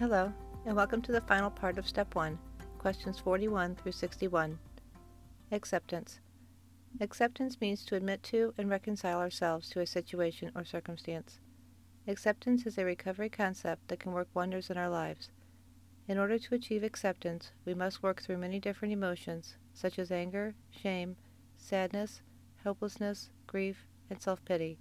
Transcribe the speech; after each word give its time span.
Hello, 0.00 0.32
and 0.66 0.74
welcome 0.74 1.00
to 1.02 1.12
the 1.12 1.20
final 1.20 1.50
part 1.50 1.78
of 1.78 1.86
Step 1.86 2.16
1, 2.16 2.36
questions 2.78 3.20
41 3.20 3.76
through 3.76 3.92
61. 3.92 4.58
Acceptance. 5.52 6.18
Acceptance 7.00 7.60
means 7.60 7.84
to 7.84 7.94
admit 7.94 8.20
to 8.24 8.52
and 8.58 8.68
reconcile 8.68 9.20
ourselves 9.20 9.70
to 9.70 9.78
a 9.78 9.86
situation 9.86 10.50
or 10.56 10.64
circumstance. 10.64 11.38
Acceptance 12.08 12.66
is 12.66 12.76
a 12.76 12.84
recovery 12.84 13.28
concept 13.28 13.86
that 13.86 14.00
can 14.00 14.10
work 14.10 14.26
wonders 14.34 14.68
in 14.68 14.76
our 14.76 14.88
lives. 14.88 15.30
In 16.08 16.18
order 16.18 16.40
to 16.40 16.54
achieve 16.56 16.82
acceptance, 16.82 17.52
we 17.64 17.72
must 17.72 18.02
work 18.02 18.20
through 18.20 18.38
many 18.38 18.58
different 18.58 18.92
emotions, 18.92 19.54
such 19.74 20.00
as 20.00 20.10
anger, 20.10 20.56
shame, 20.72 21.14
sadness, 21.56 22.20
helplessness, 22.64 23.30
grief, 23.46 23.86
and 24.10 24.20
self 24.20 24.44
pity. 24.44 24.76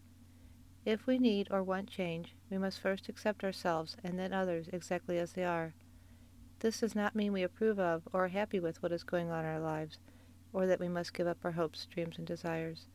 If 0.86 1.08
we 1.08 1.18
need 1.18 1.48
or 1.50 1.64
want 1.64 1.90
change, 1.90 2.36
we 2.50 2.58
must 2.58 2.82
first 2.82 3.08
accept 3.08 3.46
ourselves 3.46 3.96
and 4.04 4.20
then 4.20 4.34
others 4.34 4.68
exactly 4.74 5.18
as 5.18 5.32
they 5.32 5.46
are. 5.46 5.74
This 6.60 6.82
does 6.82 6.94
not 6.94 7.16
mean 7.16 7.32
we 7.32 7.44
approve 7.44 7.80
of 7.80 8.06
or 8.12 8.26
are 8.26 8.30
happy 8.30 8.60
with 8.60 8.84
what 8.84 8.92
is 8.92 9.04
going 9.04 9.32
on 9.32 9.46
in 9.46 9.52
our 9.52 9.62
lives, 9.62 9.98
or 10.52 10.68
that 10.68 10.82
we 10.82 10.90
must 10.90 11.14
give 11.14 11.26
up 11.26 11.38
our 11.46 11.54
hopes, 11.54 11.86
dreams, 11.86 12.18
and 12.18 12.28
desires. 12.28 12.88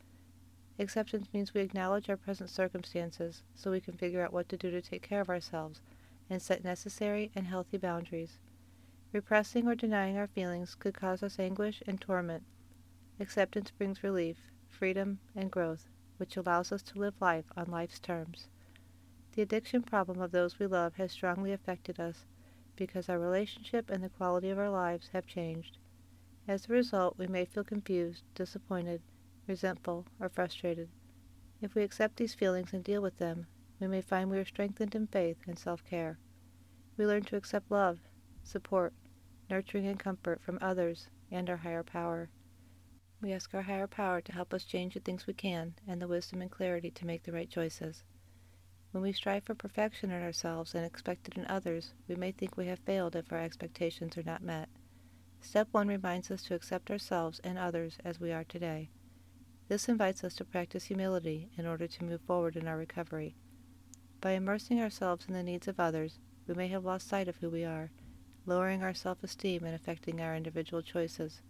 Acceptance 0.77 1.33
means 1.33 1.55
we 1.55 1.61
acknowledge 1.61 2.11
our 2.11 2.17
present 2.17 2.51
circumstances 2.51 3.41
so 3.55 3.71
we 3.71 3.81
can 3.81 3.97
figure 3.97 4.23
out 4.23 4.33
what 4.33 4.47
to 4.49 4.57
do 4.57 4.69
to 4.69 4.83
take 4.83 5.01
care 5.01 5.21
of 5.21 5.29
ourselves 5.29 5.81
and 6.29 6.43
set 6.43 6.63
necessary 6.63 7.31
and 7.33 7.47
healthy 7.47 7.77
boundaries. 7.77 8.37
Repressing 9.13 9.67
or 9.67 9.73
denying 9.73 10.15
our 10.15 10.27
feelings 10.27 10.75
could 10.75 10.93
cause 10.93 11.23
us 11.23 11.39
anguish 11.39 11.81
and 11.87 11.99
torment. 11.99 12.43
Acceptance 13.19 13.71
brings 13.71 14.03
relief, 14.03 14.37
freedom, 14.67 15.17
and 15.35 15.49
growth 15.49 15.89
which 16.19 16.37
allows 16.37 16.71
us 16.71 16.83
to 16.83 16.99
live 16.99 17.15
life 17.19 17.45
on 17.57 17.71
life's 17.71 17.99
terms. 17.99 18.47
The 19.33 19.41
addiction 19.41 19.81
problem 19.81 20.19
of 20.21 20.31
those 20.31 20.59
we 20.59 20.67
love 20.67 20.95
has 20.95 21.11
strongly 21.11 21.53
affected 21.53 21.99
us 21.99 22.25
because 22.75 23.09
our 23.09 23.19
relationship 23.19 23.89
and 23.89 24.03
the 24.03 24.09
quality 24.09 24.49
of 24.49 24.59
our 24.59 24.69
lives 24.69 25.09
have 25.09 25.25
changed. 25.25 25.77
As 26.47 26.67
a 26.67 26.73
result, 26.73 27.17
we 27.17 27.27
may 27.27 27.45
feel 27.45 27.63
confused, 27.63 28.23
disappointed, 28.35 29.01
resentful, 29.47 30.05
or 30.19 30.29
frustrated. 30.29 30.89
If 31.61 31.75
we 31.75 31.83
accept 31.83 32.17
these 32.17 32.33
feelings 32.33 32.73
and 32.73 32.83
deal 32.83 33.01
with 33.01 33.17
them, 33.17 33.47
we 33.79 33.87
may 33.87 34.01
find 34.01 34.29
we 34.29 34.39
are 34.39 34.45
strengthened 34.45 34.95
in 34.95 35.07
faith 35.07 35.37
and 35.47 35.59
self 35.59 35.83
care. 35.85 36.17
We 36.97 37.05
learn 37.05 37.23
to 37.23 37.35
accept 37.37 37.71
love, 37.71 37.99
support, 38.43 38.93
nurturing, 39.49 39.87
and 39.87 39.99
comfort 39.99 40.41
from 40.41 40.57
others 40.61 41.07
and 41.31 41.49
our 41.49 41.57
higher 41.57 41.83
power. 41.83 42.29
We 43.21 43.33
ask 43.33 43.53
our 43.53 43.63
higher 43.63 43.87
power 43.87 44.21
to 44.21 44.31
help 44.31 44.53
us 44.53 44.63
change 44.63 44.93
the 44.93 45.01
things 45.01 45.27
we 45.27 45.33
can 45.33 45.73
and 45.85 46.01
the 46.01 46.07
wisdom 46.07 46.41
and 46.41 46.49
clarity 46.49 46.89
to 46.91 47.05
make 47.05 47.23
the 47.23 47.33
right 47.33 47.49
choices. 47.49 48.03
When 48.91 49.03
we 49.03 49.11
strive 49.11 49.43
for 49.43 49.55
perfection 49.55 50.09
in 50.09 50.23
ourselves 50.23 50.73
and 50.73 50.85
expect 50.85 51.27
it 51.27 51.37
in 51.37 51.45
others, 51.45 51.93
we 52.07 52.15
may 52.15 52.31
think 52.31 52.55
we 52.55 52.67
have 52.67 52.79
failed 52.79 53.17
if 53.17 53.31
our 53.31 53.39
expectations 53.39 54.17
are 54.17 54.23
not 54.23 54.41
met. 54.41 54.69
Step 55.41 55.67
1 55.71 55.87
reminds 55.87 56.31
us 56.31 56.43
to 56.43 56.55
accept 56.55 56.89
ourselves 56.89 57.39
and 57.43 57.57
others 57.57 57.97
as 58.05 58.19
we 58.19 58.31
are 58.31 58.45
today. 58.45 58.89
This 59.67 59.89
invites 59.89 60.23
us 60.23 60.33
to 60.35 60.45
practice 60.45 60.85
humility 60.85 61.49
in 61.57 61.67
order 61.67 61.87
to 61.87 62.03
move 62.03 62.21
forward 62.21 62.55
in 62.55 62.67
our 62.67 62.77
recovery. 62.77 63.35
By 64.21 64.31
immersing 64.31 64.81
ourselves 64.81 65.27
in 65.27 65.33
the 65.33 65.43
needs 65.43 65.67
of 65.67 65.79
others, 65.79 66.19
we 66.47 66.55
may 66.55 66.69
have 66.69 66.85
lost 66.85 67.07
sight 67.07 67.27
of 67.27 67.35
who 67.37 67.49
we 67.49 67.65
are, 67.65 67.91
lowering 68.45 68.81
our 68.81 68.93
self 68.93 69.23
esteem 69.23 69.65
and 69.65 69.75
affecting 69.75 70.21
our 70.21 70.35
individual 70.35 70.81
choices. 70.81 71.41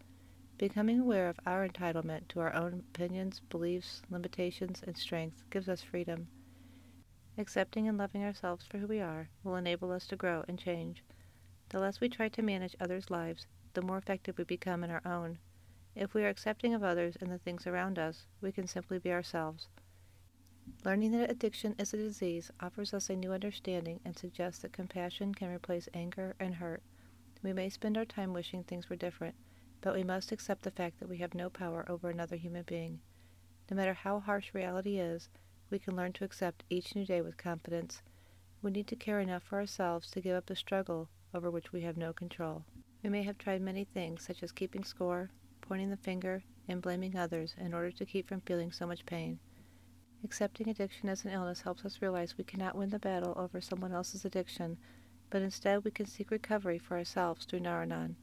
Becoming 0.59 0.99
aware 0.99 1.29
of 1.29 1.39
our 1.45 1.65
entitlement 1.65 2.27
to 2.27 2.41
our 2.41 2.53
own 2.53 2.83
opinions, 2.93 3.39
beliefs, 3.49 4.01
limitations, 4.09 4.83
and 4.85 4.97
strengths 4.97 5.45
gives 5.49 5.69
us 5.69 5.81
freedom. 5.81 6.27
Accepting 7.37 7.87
and 7.87 7.97
loving 7.97 8.25
ourselves 8.25 8.65
for 8.65 8.77
who 8.77 8.87
we 8.87 8.99
are 8.99 9.29
will 9.41 9.55
enable 9.55 9.89
us 9.89 10.05
to 10.07 10.17
grow 10.17 10.43
and 10.49 10.59
change. 10.59 11.01
The 11.69 11.79
less 11.79 12.01
we 12.01 12.09
try 12.09 12.27
to 12.27 12.41
manage 12.41 12.75
others' 12.77 13.09
lives, 13.09 13.47
the 13.73 13.81
more 13.81 13.97
effective 13.97 14.37
we 14.37 14.43
become 14.43 14.83
in 14.83 14.91
our 14.91 15.01
own. 15.05 15.39
If 15.95 16.13
we 16.13 16.25
are 16.25 16.29
accepting 16.29 16.73
of 16.73 16.83
others 16.83 17.15
and 17.21 17.31
the 17.31 17.39
things 17.39 17.65
around 17.65 17.97
us, 17.97 18.25
we 18.41 18.51
can 18.51 18.67
simply 18.67 18.99
be 18.99 19.13
ourselves. 19.13 19.69
Learning 20.83 21.13
that 21.13 21.31
addiction 21.31 21.73
is 21.79 21.93
a 21.93 21.97
disease 21.97 22.51
offers 22.59 22.93
us 22.93 23.09
a 23.09 23.15
new 23.15 23.31
understanding 23.31 24.01
and 24.03 24.17
suggests 24.17 24.61
that 24.63 24.73
compassion 24.73 25.33
can 25.33 25.55
replace 25.55 25.87
anger 25.93 26.35
and 26.37 26.55
hurt. 26.55 26.83
We 27.43 27.53
may 27.53 27.69
spend 27.69 27.97
our 27.97 28.03
time 28.03 28.33
wishing 28.33 28.65
things 28.65 28.89
were 28.89 28.97
different 28.97 29.35
but 29.81 29.95
we 29.95 30.03
must 30.03 30.31
accept 30.31 30.63
the 30.63 30.71
fact 30.71 30.99
that 30.99 31.09
we 31.09 31.17
have 31.17 31.33
no 31.33 31.49
power 31.49 31.85
over 31.89 32.09
another 32.09 32.35
human 32.35 32.63
being. 32.63 32.99
No 33.69 33.77
matter 33.77 33.93
how 33.93 34.19
harsh 34.19 34.53
reality 34.53 34.97
is, 34.99 35.29
we 35.69 35.79
can 35.79 35.95
learn 35.95 36.13
to 36.13 36.23
accept 36.23 36.63
each 36.69 36.95
new 36.95 37.05
day 37.05 37.21
with 37.21 37.37
confidence. 37.37 38.01
We 38.61 38.71
need 38.71 38.87
to 38.87 38.95
care 38.95 39.19
enough 39.19 39.43
for 39.43 39.59
ourselves 39.59 40.09
to 40.11 40.21
give 40.21 40.35
up 40.35 40.47
the 40.47 40.55
struggle 40.55 41.09
over 41.33 41.51
which 41.51 41.71
we 41.71 41.81
have 41.81 41.97
no 41.97 42.11
control. 42.11 42.65
We 43.03 43.09
may 43.09 43.23
have 43.23 43.37
tried 43.37 43.61
many 43.61 43.85
things, 43.85 44.23
such 44.23 44.43
as 44.43 44.51
keeping 44.51 44.83
score, 44.83 45.29
pointing 45.61 45.89
the 45.89 45.97
finger, 45.97 46.43
and 46.67 46.81
blaming 46.81 47.15
others 47.15 47.55
in 47.57 47.73
order 47.73 47.91
to 47.91 48.05
keep 48.05 48.27
from 48.27 48.41
feeling 48.41 48.71
so 48.71 48.85
much 48.85 49.05
pain. 49.05 49.39
Accepting 50.23 50.67
addiction 50.67 51.07
as 51.07 51.23
an 51.23 51.31
illness 51.31 51.61
helps 51.61 51.85
us 51.85 52.01
realize 52.01 52.37
we 52.37 52.43
cannot 52.43 52.75
win 52.75 52.89
the 52.89 52.99
battle 52.99 53.33
over 53.37 53.61
someone 53.61 53.93
else's 53.93 54.25
addiction, 54.25 54.77
but 55.29 55.41
instead 55.41 55.85
we 55.85 55.91
can 55.91 56.05
seek 56.05 56.31
recovery 56.31 56.77
for 56.77 56.97
ourselves 56.97 57.45
through 57.45 57.61
Nar-Anon. 57.61 58.17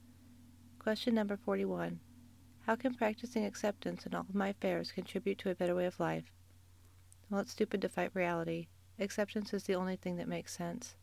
Question 0.87 1.17
number 1.17 1.37
41. 1.37 1.99
How 2.61 2.77
can 2.77 2.95
practicing 2.95 3.45
acceptance 3.45 4.07
in 4.07 4.15
all 4.15 4.21
of 4.21 4.37
my 4.37 4.51
affairs 4.51 4.93
contribute 4.93 5.37
to 5.39 5.51
a 5.51 5.55
better 5.57 5.75
way 5.75 5.85
of 5.85 5.99
life? 5.99 6.31
Well, 7.29 7.41
it's 7.41 7.51
stupid 7.51 7.83
to 7.83 7.89
fight 7.89 8.13
reality. 8.15 8.69
Acceptance 9.01 9.53
is 9.53 9.65
the 9.65 9.75
only 9.75 9.97
thing 9.97 10.15
that 10.15 10.29
makes 10.29 10.57
sense. 10.57 10.95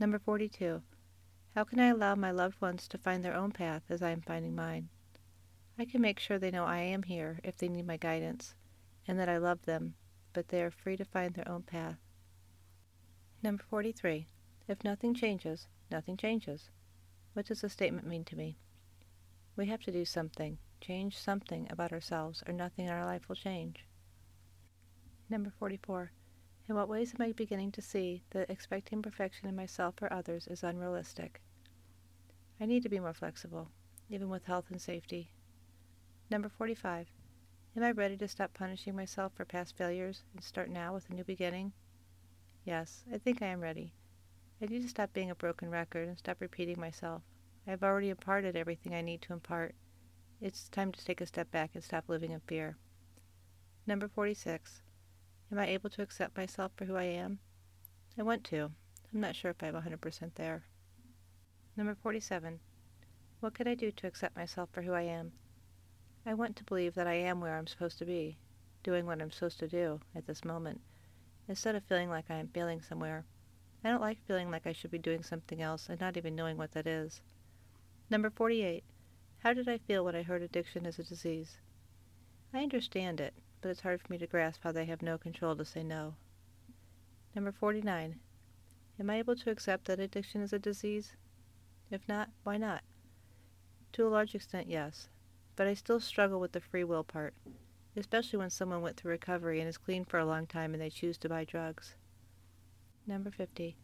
Number 0.00 0.18
42. 0.18 0.80
How 1.54 1.64
can 1.64 1.78
I 1.78 1.88
allow 1.88 2.14
my 2.14 2.30
loved 2.30 2.58
ones 2.62 2.88
to 2.88 2.96
find 2.96 3.22
their 3.22 3.34
own 3.34 3.52
path 3.52 3.82
as 3.90 4.00
I 4.00 4.12
am 4.12 4.22
finding 4.22 4.54
mine? 4.54 4.88
I 5.78 5.84
can 5.84 6.00
make 6.00 6.18
sure 6.18 6.38
they 6.38 6.50
know 6.50 6.64
I 6.64 6.78
am 6.78 7.02
here 7.02 7.38
if 7.44 7.58
they 7.58 7.68
need 7.68 7.86
my 7.86 7.98
guidance, 7.98 8.54
and 9.06 9.18
that 9.18 9.28
I 9.28 9.36
love 9.36 9.66
them, 9.66 9.92
but 10.32 10.48
they 10.48 10.62
are 10.62 10.70
free 10.70 10.96
to 10.96 11.04
find 11.04 11.34
their 11.34 11.50
own 11.50 11.64
path. 11.64 11.98
Number 13.42 13.62
43. 13.68 14.26
If 14.66 14.84
nothing 14.84 15.12
changes, 15.12 15.68
nothing 15.90 16.16
changes. 16.16 16.70
What 17.34 17.44
does 17.44 17.60
the 17.60 17.68
statement 17.68 18.06
mean 18.06 18.24
to 18.24 18.36
me? 18.36 18.56
We 19.56 19.66
have 19.66 19.82
to 19.84 19.92
do 19.92 20.04
something, 20.04 20.58
change 20.82 21.16
something 21.16 21.66
about 21.70 21.90
ourselves, 21.90 22.42
or 22.46 22.52
nothing 22.52 22.84
in 22.84 22.90
our 22.90 23.06
life 23.06 23.26
will 23.26 23.36
change. 23.36 23.86
Number 25.30 25.48
44. 25.48 26.12
In 26.68 26.74
what 26.74 26.90
ways 26.90 27.14
am 27.14 27.24
I 27.24 27.32
beginning 27.32 27.72
to 27.72 27.80
see 27.80 28.22
that 28.30 28.50
expecting 28.50 29.00
perfection 29.00 29.48
in 29.48 29.56
myself 29.56 29.94
or 30.02 30.12
others 30.12 30.46
is 30.46 30.62
unrealistic? 30.62 31.40
I 32.60 32.66
need 32.66 32.82
to 32.82 32.90
be 32.90 33.00
more 33.00 33.14
flexible, 33.14 33.70
even 34.10 34.28
with 34.28 34.44
health 34.44 34.66
and 34.70 34.80
safety. 34.80 35.30
Number 36.28 36.50
45. 36.50 37.08
Am 37.76 37.82
I 37.82 37.92
ready 37.92 38.18
to 38.18 38.28
stop 38.28 38.52
punishing 38.52 38.94
myself 38.94 39.32
for 39.34 39.46
past 39.46 39.74
failures 39.74 40.22
and 40.34 40.44
start 40.44 40.68
now 40.68 40.92
with 40.92 41.08
a 41.08 41.14
new 41.14 41.24
beginning? 41.24 41.72
Yes, 42.66 43.04
I 43.10 43.16
think 43.16 43.40
I 43.40 43.46
am 43.46 43.60
ready. 43.60 43.94
I 44.60 44.66
need 44.66 44.82
to 44.82 44.88
stop 44.88 45.14
being 45.14 45.30
a 45.30 45.34
broken 45.34 45.70
record 45.70 46.08
and 46.08 46.18
stop 46.18 46.40
repeating 46.40 46.78
myself. 46.78 47.22
I 47.66 47.70
have 47.70 47.82
already 47.82 48.10
imparted 48.10 48.54
everything 48.54 48.94
I 48.94 49.00
need 49.00 49.22
to 49.22 49.32
impart. 49.32 49.74
It's 50.40 50.68
time 50.68 50.92
to 50.92 51.04
take 51.04 51.20
a 51.20 51.26
step 51.26 51.50
back 51.50 51.70
and 51.74 51.82
stop 51.82 52.04
living 52.08 52.30
in 52.30 52.40
fear. 52.40 52.76
Number 53.88 54.06
46. 54.06 54.82
Am 55.50 55.58
I 55.58 55.66
able 55.66 55.90
to 55.90 56.02
accept 56.02 56.36
myself 56.36 56.70
for 56.76 56.84
who 56.84 56.94
I 56.94 57.04
am? 57.04 57.40
I 58.16 58.22
want 58.22 58.44
to. 58.44 58.70
I'm 59.12 59.20
not 59.20 59.34
sure 59.34 59.50
if 59.50 59.62
I'm 59.62 59.74
100% 59.74 60.34
there. 60.36 60.62
Number 61.76 61.96
47. 62.02 62.60
What 63.40 63.54
could 63.54 63.66
I 63.66 63.74
do 63.74 63.90
to 63.90 64.06
accept 64.06 64.36
myself 64.36 64.68
for 64.72 64.82
who 64.82 64.92
I 64.92 65.02
am? 65.02 65.32
I 66.24 66.34
want 66.34 66.54
to 66.56 66.64
believe 66.64 66.94
that 66.94 67.06
I 67.06 67.14
am 67.14 67.40
where 67.40 67.56
I'm 67.56 67.66
supposed 67.66 67.98
to 67.98 68.04
be, 68.04 68.38
doing 68.82 69.06
what 69.06 69.20
I'm 69.20 69.30
supposed 69.30 69.58
to 69.60 69.68
do 69.68 70.00
at 70.14 70.26
this 70.26 70.44
moment, 70.44 70.80
instead 71.48 71.74
of 71.74 71.84
feeling 71.84 72.10
like 72.10 72.30
I 72.30 72.36
am 72.36 72.48
failing 72.48 72.80
somewhere. 72.80 73.24
I 73.84 73.90
don't 73.90 74.00
like 74.00 74.24
feeling 74.26 74.50
like 74.50 74.66
I 74.66 74.72
should 74.72 74.90
be 74.90 74.98
doing 74.98 75.22
something 75.22 75.60
else 75.60 75.88
and 75.88 76.00
not 76.00 76.16
even 76.16 76.34
knowing 76.36 76.56
what 76.56 76.72
that 76.72 76.86
is. 76.86 77.20
Number 78.08 78.30
48. 78.30 78.84
How 79.38 79.52
did 79.52 79.68
I 79.68 79.78
feel 79.78 80.04
when 80.04 80.14
I 80.14 80.22
heard 80.22 80.42
addiction 80.42 80.86
is 80.86 80.98
a 80.98 81.02
disease? 81.02 81.58
I 82.54 82.62
understand 82.62 83.20
it, 83.20 83.34
but 83.60 83.70
it's 83.70 83.80
hard 83.80 84.00
for 84.00 84.12
me 84.12 84.18
to 84.18 84.28
grasp 84.28 84.62
how 84.62 84.70
they 84.70 84.84
have 84.84 85.02
no 85.02 85.18
control 85.18 85.56
to 85.56 85.64
say 85.64 85.82
no. 85.82 86.14
Number 87.34 87.50
49. 87.50 88.20
Am 89.00 89.10
I 89.10 89.16
able 89.16 89.34
to 89.34 89.50
accept 89.50 89.86
that 89.86 89.98
addiction 89.98 90.40
is 90.40 90.52
a 90.52 90.58
disease? 90.58 91.16
If 91.90 92.08
not, 92.08 92.30
why 92.44 92.56
not? 92.56 92.82
To 93.94 94.06
a 94.06 94.08
large 94.08 94.34
extent, 94.36 94.68
yes, 94.68 95.08
but 95.56 95.66
I 95.66 95.74
still 95.74 95.98
struggle 95.98 96.38
with 96.38 96.52
the 96.52 96.60
free 96.60 96.84
will 96.84 97.04
part, 97.04 97.34
especially 97.96 98.38
when 98.38 98.50
someone 98.50 98.82
went 98.82 98.96
through 98.96 99.12
recovery 99.12 99.58
and 99.58 99.68
is 99.68 99.78
clean 99.78 100.04
for 100.04 100.18
a 100.18 100.24
long 100.24 100.46
time 100.46 100.74
and 100.74 100.80
they 100.80 100.90
choose 100.90 101.18
to 101.18 101.28
buy 101.28 101.44
drugs. 101.44 101.96
Number 103.04 103.32
50. 103.32 103.76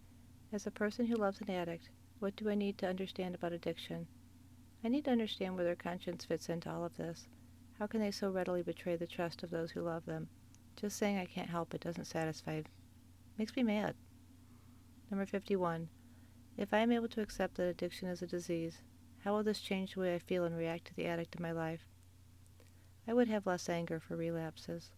As 0.52 0.66
a 0.66 0.70
person 0.70 1.06
who 1.06 1.16
loves 1.16 1.40
an 1.40 1.50
addict, 1.50 1.88
what 2.22 2.36
do 2.36 2.48
I 2.48 2.54
need 2.54 2.78
to 2.78 2.88
understand 2.88 3.34
about 3.34 3.52
addiction? 3.52 4.06
I 4.84 4.88
need 4.88 5.06
to 5.06 5.10
understand 5.10 5.56
where 5.56 5.64
their 5.64 5.74
conscience 5.74 6.24
fits 6.24 6.48
into 6.48 6.70
all 6.70 6.84
of 6.84 6.96
this. 6.96 7.26
How 7.80 7.88
can 7.88 7.98
they 7.98 8.12
so 8.12 8.30
readily 8.30 8.62
betray 8.62 8.94
the 8.94 9.08
trust 9.08 9.42
of 9.42 9.50
those 9.50 9.72
who 9.72 9.80
love 9.80 10.06
them? 10.06 10.28
Just 10.76 10.96
saying 10.96 11.18
I 11.18 11.24
can't 11.24 11.50
help 11.50 11.74
it 11.74 11.80
doesn't 11.80 12.04
satisfy. 12.04 12.62
Makes 13.38 13.56
me 13.56 13.64
mad. 13.64 13.96
Number 15.10 15.26
51. 15.26 15.88
If 16.56 16.72
I 16.72 16.78
am 16.78 16.92
able 16.92 17.08
to 17.08 17.22
accept 17.22 17.56
that 17.56 17.64
addiction 17.64 18.06
is 18.06 18.22
a 18.22 18.26
disease, 18.28 18.82
how 19.24 19.34
will 19.34 19.42
this 19.42 19.58
change 19.58 19.94
the 19.94 20.00
way 20.02 20.14
I 20.14 20.20
feel 20.20 20.44
and 20.44 20.56
react 20.56 20.84
to 20.84 20.94
the 20.94 21.06
addict 21.06 21.34
in 21.34 21.42
my 21.42 21.50
life? 21.50 21.88
I 23.08 23.14
would 23.14 23.26
have 23.26 23.46
less 23.46 23.68
anger 23.68 23.98
for 23.98 24.14
relapses. 24.14 24.92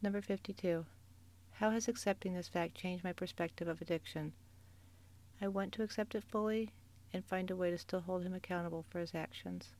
Number 0.00 0.22
52. 0.22 0.86
How 1.50 1.68
has 1.68 1.86
accepting 1.86 2.32
this 2.32 2.48
fact 2.48 2.74
changed 2.74 3.04
my 3.04 3.12
perspective 3.12 3.68
of 3.68 3.82
addiction? 3.82 4.32
I 5.40 5.48
want 5.48 5.72
to 5.74 5.82
accept 5.82 6.14
it 6.14 6.24
fully 6.24 6.70
and 7.12 7.24
find 7.24 7.50
a 7.50 7.56
way 7.56 7.70
to 7.70 7.78
still 7.78 8.00
hold 8.00 8.22
him 8.22 8.34
accountable 8.34 8.84
for 8.88 9.00
his 9.00 9.14
actions. 9.14 9.74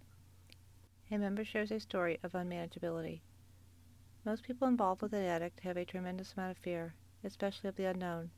A 1.10 1.18
member 1.18 1.44
shares 1.44 1.70
a 1.70 1.80
story 1.80 2.18
of 2.22 2.32
unmanageability. 2.32 3.20
Most 4.24 4.42
people 4.42 4.68
involved 4.68 5.02
with 5.02 5.12
an 5.12 5.24
addict 5.24 5.60
have 5.60 5.76
a 5.76 5.84
tremendous 5.84 6.32
amount 6.32 6.52
of 6.52 6.58
fear, 6.58 6.94
especially 7.22 7.68
of 7.68 7.76
the 7.76 7.84
unknown. 7.84 8.30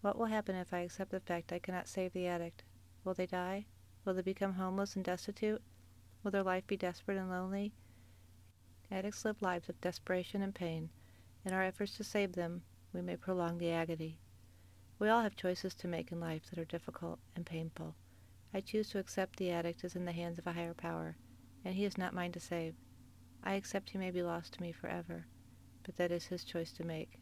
What 0.00 0.18
will 0.18 0.26
happen 0.26 0.56
if 0.56 0.74
I 0.74 0.80
accept 0.80 1.10
the 1.10 1.20
fact 1.20 1.52
I 1.52 1.58
cannot 1.58 1.88
save 1.88 2.12
the 2.12 2.26
addict? 2.26 2.64
Will 3.04 3.14
they 3.14 3.26
die? 3.26 3.66
Will 4.04 4.14
they 4.14 4.22
become 4.22 4.54
homeless 4.54 4.96
and 4.96 5.04
destitute? 5.04 5.62
Will 6.22 6.32
their 6.32 6.42
life 6.42 6.66
be 6.66 6.76
desperate 6.76 7.18
and 7.18 7.30
lonely? 7.30 7.72
Addicts 8.90 9.24
live 9.24 9.40
lives 9.40 9.68
of 9.68 9.80
desperation 9.80 10.42
and 10.42 10.54
pain. 10.54 10.90
In 11.44 11.52
our 11.52 11.62
efforts 11.62 11.96
to 11.96 12.04
save 12.04 12.32
them, 12.32 12.62
we 12.92 13.00
may 13.00 13.16
prolong 13.16 13.58
the 13.58 13.70
agony. 13.70 14.18
We 15.02 15.08
all 15.08 15.22
have 15.22 15.34
choices 15.34 15.74
to 15.74 15.88
make 15.88 16.12
in 16.12 16.20
life 16.20 16.48
that 16.48 16.60
are 16.60 16.64
difficult 16.64 17.18
and 17.34 17.44
painful. 17.44 17.96
I 18.54 18.60
choose 18.60 18.88
to 18.90 19.00
accept 19.00 19.36
the 19.36 19.50
addict 19.50 19.82
is 19.82 19.96
in 19.96 20.04
the 20.04 20.12
hands 20.12 20.38
of 20.38 20.46
a 20.46 20.52
higher 20.52 20.74
power, 20.74 21.16
and 21.64 21.74
he 21.74 21.84
is 21.84 21.98
not 21.98 22.14
mine 22.14 22.30
to 22.30 22.38
save. 22.38 22.76
I 23.42 23.54
accept 23.54 23.90
he 23.90 23.98
may 23.98 24.12
be 24.12 24.22
lost 24.22 24.52
to 24.52 24.62
me 24.62 24.70
forever, 24.70 25.26
but 25.82 25.96
that 25.96 26.12
is 26.12 26.26
his 26.26 26.44
choice 26.44 26.70
to 26.74 26.84
make. 26.84 27.18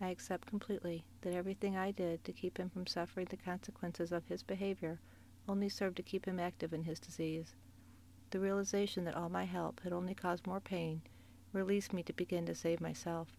I 0.00 0.08
accept 0.08 0.48
completely 0.48 1.04
that 1.20 1.34
everything 1.34 1.76
I 1.76 1.90
did 1.90 2.24
to 2.24 2.32
keep 2.32 2.56
him 2.56 2.70
from 2.70 2.86
suffering 2.86 3.26
the 3.28 3.36
consequences 3.36 4.10
of 4.10 4.24
his 4.24 4.42
behavior 4.42 4.98
only 5.46 5.68
served 5.68 5.98
to 5.98 6.02
keep 6.02 6.24
him 6.24 6.40
active 6.40 6.72
in 6.72 6.84
his 6.84 6.98
disease. 6.98 7.56
The 8.30 8.40
realization 8.40 9.04
that 9.04 9.16
all 9.16 9.28
my 9.28 9.44
help 9.44 9.80
had 9.82 9.92
only 9.92 10.14
caused 10.14 10.46
more 10.46 10.60
pain 10.60 11.02
released 11.52 11.92
me 11.92 12.02
to 12.04 12.14
begin 12.14 12.46
to 12.46 12.54
save 12.54 12.80
myself. 12.80 13.36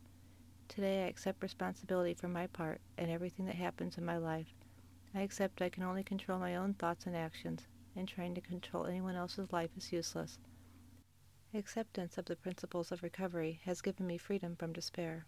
Today 0.68 1.06
I 1.06 1.08
accept 1.08 1.42
responsibility 1.42 2.14
for 2.14 2.28
my 2.28 2.48
part 2.48 2.82
and 2.98 3.10
everything 3.10 3.46
that 3.46 3.56
happens 3.56 3.98
in 3.98 4.06
my 4.06 4.18
life. 4.18 4.54
I 5.16 5.22
accept 5.22 5.62
I 5.62 5.70
can 5.70 5.84
only 5.84 6.04
control 6.04 6.40
my 6.40 6.56
own 6.56 6.74
thoughts 6.74 7.06
and 7.06 7.16
actions, 7.16 7.66
and 7.96 8.08
trying 8.08 8.36
to 8.36 8.42
control 8.42 8.86
anyone 8.86 9.16
else's 9.16 9.52
life 9.52 9.72
is 9.78 9.92
useless. 9.92 10.38
Acceptance 11.54 12.18
of 12.18 12.26
the 12.26 12.36
principles 12.36 12.92
of 12.92 13.02
recovery 13.02 13.60
has 13.64 13.82
given 13.82 14.06
me 14.06 14.18
freedom 14.18 14.56
from 14.56 14.74
despair. 14.74 15.26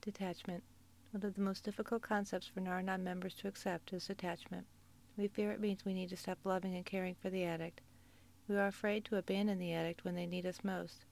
Detachment. 0.00 0.62
One 1.10 1.24
of 1.24 1.34
the 1.34 1.40
most 1.42 1.64
difficult 1.64 2.00
concepts 2.00 2.46
for 2.46 2.60
Nar-Anon 2.60 3.04
members 3.04 3.34
to 3.34 3.48
accept 3.48 3.92
is 3.92 4.06
detachment. 4.06 4.66
We 5.16 5.28
fear 5.28 5.52
it 5.52 5.60
means 5.60 5.84
we 5.84 5.92
need 5.92 6.08
to 6.08 6.16
stop 6.16 6.38
loving 6.44 6.74
and 6.74 6.86
caring 6.86 7.16
for 7.16 7.28
the 7.28 7.44
addict. 7.44 7.82
We 8.48 8.56
are 8.56 8.68
afraid 8.68 9.04
to 9.06 9.16
abandon 9.16 9.58
the 9.58 9.74
addict 9.74 10.04
when 10.04 10.14
they 10.14 10.26
need 10.26 10.46
us 10.46 10.64
most. 10.64 11.04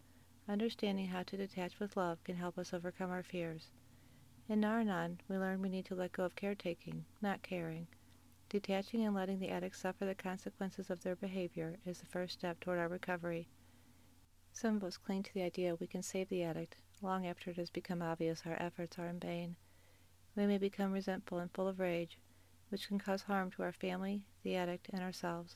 Understanding 0.50 1.06
how 1.06 1.22
to 1.22 1.36
detach 1.36 1.78
with 1.78 1.96
love 1.96 2.24
can 2.24 2.34
help 2.34 2.58
us 2.58 2.74
overcome 2.74 3.08
our 3.08 3.22
fears. 3.22 3.70
In 4.48 4.58
Nar-Anon, 4.58 5.20
we 5.28 5.38
learn 5.38 5.62
we 5.62 5.68
need 5.68 5.84
to 5.84 5.94
let 5.94 6.10
go 6.10 6.24
of 6.24 6.34
caretaking, 6.34 7.04
not 7.22 7.40
caring. 7.40 7.86
Detaching 8.48 9.04
and 9.04 9.14
letting 9.14 9.38
the 9.38 9.50
addict 9.50 9.76
suffer 9.76 10.04
the 10.04 10.14
consequences 10.16 10.90
of 10.90 11.04
their 11.04 11.14
behavior 11.14 11.76
is 11.86 12.00
the 12.00 12.06
first 12.06 12.32
step 12.32 12.58
toward 12.58 12.80
our 12.80 12.88
recovery. 12.88 13.46
Some 14.52 14.74
of 14.74 14.82
us 14.82 14.96
cling 14.96 15.22
to 15.22 15.34
the 15.34 15.42
idea 15.42 15.76
we 15.76 15.86
can 15.86 16.02
save 16.02 16.28
the 16.28 16.42
addict 16.42 16.74
long 17.00 17.28
after 17.28 17.50
it 17.50 17.56
has 17.56 17.70
become 17.70 18.02
obvious 18.02 18.42
our 18.44 18.60
efforts 18.60 18.98
are 18.98 19.06
in 19.06 19.20
vain. 19.20 19.54
We 20.34 20.46
may 20.46 20.58
become 20.58 20.90
resentful 20.90 21.38
and 21.38 21.52
full 21.52 21.68
of 21.68 21.78
rage, 21.78 22.18
which 22.70 22.88
can 22.88 22.98
cause 22.98 23.22
harm 23.22 23.52
to 23.52 23.62
our 23.62 23.72
family, 23.72 24.24
the 24.42 24.56
addict, 24.56 24.88
and 24.92 25.00
ourselves. 25.00 25.54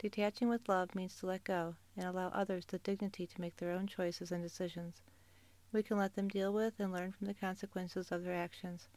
Detaching 0.00 0.48
with 0.48 0.66
love 0.66 0.94
means 0.94 1.14
to 1.16 1.26
let 1.26 1.44
go 1.44 1.74
and 1.94 2.06
allow 2.06 2.28
others 2.28 2.64
the 2.64 2.78
dignity 2.78 3.26
to 3.26 3.38
make 3.38 3.58
their 3.58 3.72
own 3.72 3.86
choices 3.86 4.32
and 4.32 4.42
decisions. 4.42 5.02
We 5.72 5.82
can 5.82 5.98
let 5.98 6.14
them 6.14 6.26
deal 6.26 6.54
with 6.54 6.80
and 6.80 6.90
learn 6.90 7.12
from 7.12 7.26
the 7.26 7.34
consequences 7.34 8.10
of 8.10 8.24
their 8.24 8.34
actions. 8.34 8.88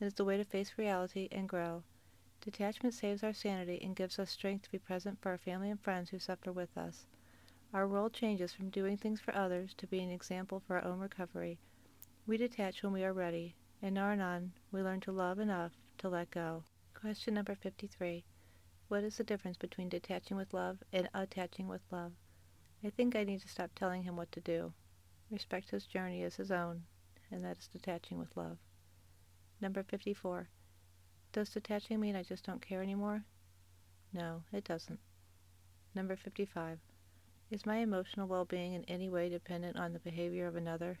It 0.00 0.06
is 0.06 0.14
the 0.14 0.24
way 0.24 0.38
to 0.38 0.44
face 0.44 0.78
reality 0.78 1.28
and 1.30 1.50
grow. 1.50 1.82
Detachment 2.40 2.94
saves 2.94 3.22
our 3.22 3.34
sanity 3.34 3.78
and 3.82 3.94
gives 3.94 4.18
us 4.18 4.30
strength 4.30 4.62
to 4.62 4.70
be 4.70 4.78
present 4.78 5.20
for 5.20 5.28
our 5.28 5.36
family 5.36 5.68
and 5.68 5.78
friends 5.78 6.08
who 6.08 6.18
suffer 6.18 6.50
with 6.50 6.78
us. 6.78 7.04
Our 7.74 7.86
role 7.86 8.08
changes 8.08 8.54
from 8.54 8.70
doing 8.70 8.96
things 8.96 9.20
for 9.20 9.36
others 9.36 9.74
to 9.74 9.86
being 9.86 10.08
an 10.08 10.14
example 10.14 10.60
for 10.60 10.76
our 10.76 10.84
own 10.84 10.98
recovery. 10.98 11.58
We 12.26 12.38
detach 12.38 12.82
when 12.82 12.94
we 12.94 13.04
are 13.04 13.12
ready. 13.12 13.54
And 13.82 13.88
in 13.88 13.94
Nar-Anon, 13.94 14.52
we 14.72 14.80
learn 14.80 15.00
to 15.00 15.12
love 15.12 15.40
enough 15.40 15.72
to 15.98 16.08
let 16.08 16.30
go. 16.30 16.64
Question 16.94 17.34
number 17.34 17.54
53. 17.54 18.24
What 18.88 19.04
is 19.04 19.18
the 19.18 19.24
difference 19.24 19.58
between 19.58 19.90
detaching 19.90 20.38
with 20.38 20.54
love 20.54 20.82
and 20.94 21.10
attaching 21.12 21.68
with 21.68 21.82
love? 21.90 22.12
I 22.82 22.88
think 22.88 23.14
I 23.14 23.22
need 23.22 23.42
to 23.42 23.48
stop 23.48 23.70
telling 23.74 24.02
him 24.02 24.16
what 24.16 24.32
to 24.32 24.40
do. 24.40 24.72
Respect 25.30 25.70
his 25.70 25.84
journey 25.84 26.22
as 26.22 26.36
his 26.36 26.50
own, 26.50 26.84
and 27.30 27.44
that 27.44 27.58
is 27.58 27.68
detaching 27.68 28.18
with 28.18 28.34
love. 28.34 28.56
Number 29.60 29.82
54. 29.82 30.48
Does 31.32 31.50
detaching 31.50 32.00
mean 32.00 32.16
I 32.16 32.22
just 32.22 32.46
don't 32.46 32.62
care 32.62 32.82
anymore? 32.82 33.24
No, 34.14 34.42
it 34.54 34.64
doesn't. 34.64 35.00
Number 35.94 36.16
55. 36.16 36.78
Is 37.50 37.66
my 37.66 37.76
emotional 37.76 38.26
well-being 38.26 38.72
in 38.72 38.84
any 38.84 39.10
way 39.10 39.28
dependent 39.28 39.76
on 39.76 39.92
the 39.92 39.98
behavior 39.98 40.46
of 40.46 40.56
another? 40.56 40.98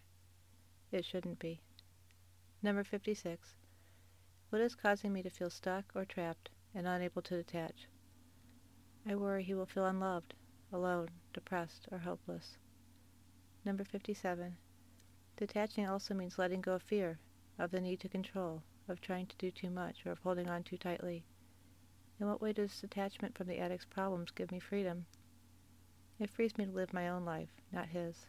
It 0.92 1.06
shouldn't 1.06 1.38
be. 1.38 1.62
Number 2.62 2.84
56. 2.84 3.54
What 4.50 4.60
is 4.60 4.74
causing 4.74 5.14
me 5.14 5.22
to 5.22 5.30
feel 5.30 5.48
stuck 5.48 5.86
or 5.94 6.04
trapped 6.04 6.50
and 6.74 6.86
unable 6.86 7.22
to 7.22 7.36
detach? 7.36 7.88
I 9.06 9.14
worry 9.14 9.42
he 9.42 9.54
will 9.54 9.66
feel 9.66 9.86
unloved, 9.86 10.34
alone, 10.72 11.08
depressed, 11.32 11.88
or 11.90 11.98
hopeless. 11.98 12.58
Number 13.64 13.84
57. 13.84 14.56
Detaching 15.36 15.86
also 15.86 16.14
means 16.14 16.38
letting 16.38 16.60
go 16.60 16.74
of 16.74 16.82
fear, 16.82 17.18
of 17.58 17.70
the 17.70 17.80
need 17.80 18.00
to 18.00 18.08
control, 18.08 18.62
of 18.88 19.00
trying 19.00 19.26
to 19.26 19.36
do 19.36 19.50
too 19.50 19.70
much, 19.70 20.04
or 20.04 20.12
of 20.12 20.18
holding 20.18 20.48
on 20.48 20.62
too 20.62 20.76
tightly. 20.76 21.24
In 22.20 22.26
what 22.26 22.40
way 22.40 22.52
does 22.52 22.80
detachment 22.80 23.36
from 23.36 23.46
the 23.46 23.58
addict's 23.58 23.84
problems 23.84 24.30
give 24.30 24.50
me 24.50 24.58
freedom? 24.58 25.06
It 26.18 26.30
frees 26.30 26.58
me 26.58 26.66
to 26.66 26.72
live 26.72 26.92
my 26.92 27.08
own 27.08 27.24
life, 27.24 27.50
not 27.72 27.88
his. 27.88 28.26